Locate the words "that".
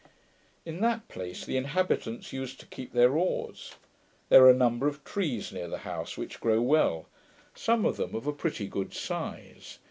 0.81-1.07